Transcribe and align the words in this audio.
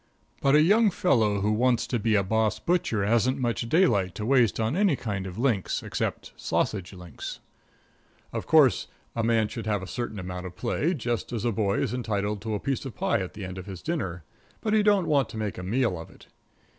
But 0.41 0.55
a 0.55 0.63
young 0.63 0.89
fellow 0.89 1.41
who 1.41 1.51
wants 1.51 1.85
to 1.85 1.99
be 1.99 2.15
a 2.15 2.23
boss 2.23 2.57
butcher 2.57 3.05
hasn't 3.05 3.37
much 3.37 3.69
daylight 3.69 4.15
to 4.15 4.25
waste 4.25 4.59
on 4.59 4.75
any 4.75 4.95
kind 4.95 5.27
of 5.27 5.37
links 5.37 5.83
except 5.83 6.33
sausage 6.35 6.91
links. 6.91 7.39
Of 8.33 8.47
course, 8.47 8.87
a 9.15 9.21
man 9.23 9.47
should 9.47 9.67
have 9.67 9.83
a 9.83 9.85
certain 9.85 10.17
amount 10.17 10.47
of 10.47 10.55
play, 10.55 10.95
just 10.95 11.31
as 11.31 11.45
a 11.45 11.51
boy 11.51 11.77
is 11.77 11.93
entitled 11.93 12.41
to 12.41 12.55
a 12.55 12.59
piece 12.59 12.83
of 12.83 12.95
pie 12.95 13.19
at 13.21 13.35
the 13.35 13.45
end 13.45 13.59
of 13.59 13.67
his 13.67 13.83
dinner, 13.83 14.23
but 14.59 14.73
he 14.73 14.81
don't 14.81 15.05
want 15.05 15.29
to 15.29 15.37
make 15.37 15.59
a 15.59 15.63
meal 15.63 15.95
of 15.99 16.09
it. 16.09 16.25